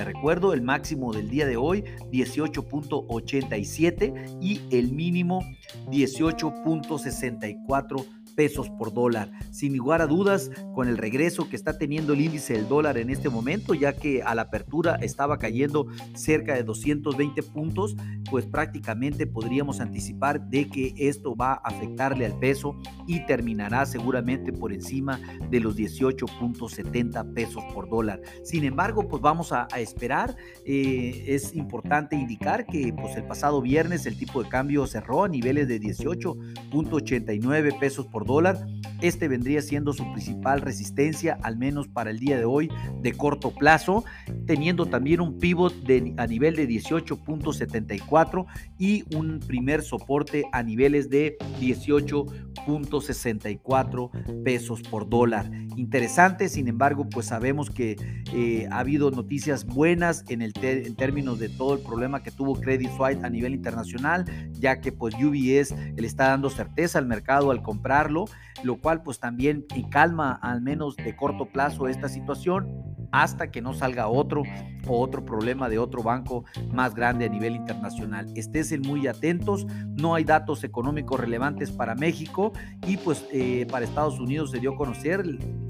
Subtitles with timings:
[0.05, 5.45] recuerdo el máximo del día de hoy, 18.87 y el mínimo
[5.89, 8.05] 18.64
[8.37, 9.31] pesos por dólar.
[9.51, 13.11] Sin lugar a dudas, con el regreso que está teniendo el índice del dólar en
[13.11, 17.97] este momento, ya que a la apertura estaba cayendo cerca de 220 puntos,
[18.31, 24.53] pues prácticamente podríamos anticipar de que esto va a afectarle al peso y terminará seguramente
[24.53, 28.21] por encima de los 18.70 pesos por dólar.
[28.43, 30.37] Sin embargo, pues vamos a, esperar.
[30.65, 35.29] Eh, es importante indicar que pues el pasado viernes el tipo de cambio cerró a
[35.29, 38.67] niveles de 18.89 pesos por dólar.
[39.01, 42.69] Este vendría siendo su principal resistencia, al menos para el día de hoy,
[43.03, 44.05] de corto plazo,
[44.47, 45.73] teniendo también un pivot
[46.17, 48.47] a nivel de 18.74
[48.79, 55.51] y un primer soporte a niveles de 18.64 pesos por dólar.
[55.77, 57.97] Interesante, sin embargo, pues sabemos que
[58.35, 62.59] eh, ha habido noticias buenas en, el en términos de todo el problema que tuvo
[62.59, 67.51] Credit Suisse a nivel internacional, ya que pues UBS le está dando certeza al mercado
[67.51, 68.25] al comprarlo
[68.63, 72.69] lo cual pues también calma al menos de corto plazo esta situación
[73.11, 74.43] hasta que no salga otro
[74.87, 78.27] o otro problema de otro banco más grande a nivel internacional.
[78.35, 82.53] Estén muy atentos, no hay datos económicos relevantes para México
[82.87, 85.23] y pues eh, para Estados Unidos se dio a conocer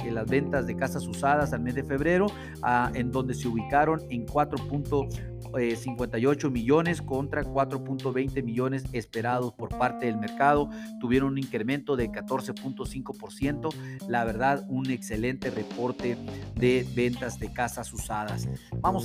[0.02, 2.28] que las ventas de casas usadas al mes de febrero,
[2.62, 10.16] ah, en donde se ubicaron en 4.58 millones contra 4.20 millones esperados por parte del
[10.16, 10.70] mercado.
[11.00, 13.74] Tuvieron un incremento de 14.5%.
[14.08, 16.16] La verdad, un excelente reporte
[16.54, 18.48] de ventas de casas usadas.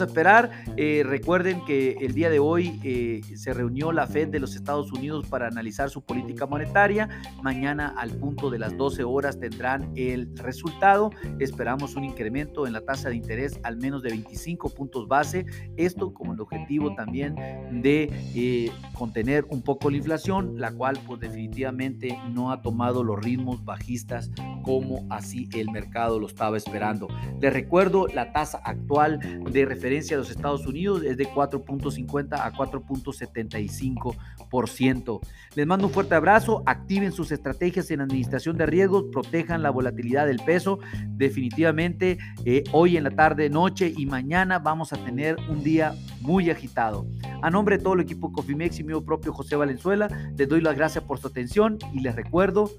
[0.06, 0.52] Esperar.
[0.78, 4.92] Eh, recuerden que el día de hoy eh, se reunió la Fed de los Estados
[4.92, 7.10] Unidos para analizar su política monetaria.
[7.42, 11.12] Mañana al punto de las 12 horas tendrán el resultado.
[11.40, 15.46] Esperamos un incremento en la tasa de interés al menos de 25 puntos base.
[15.78, 17.36] Esto como el objetivo también
[17.82, 23.20] de eh, contener un poco la inflación, la cual pues definitivamente no ha tomado los
[23.20, 24.32] ritmos bajistas
[24.62, 27.08] como así el mercado lo estaba esperando.
[27.40, 29.20] Les recuerdo, la tasa actual
[29.52, 35.20] de referencia de los Estados Unidos es de 4.50 a 4.75%.
[35.56, 40.28] Les mando un fuerte abrazo, activen sus estrategias en administración de riesgos, protejan la volatilidad
[40.28, 40.80] del peso.
[41.10, 46.50] Definitivamente, eh, hoy en la tarde, noche y mañana vamos a tener un día muy
[46.50, 47.06] agitado.
[47.42, 50.08] A nombre de todo el equipo Cofimex y mío propio José Valenzuela,
[50.38, 52.70] les doy las gracias por su atención y les recuerdo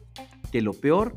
[0.50, 1.16] que lo peor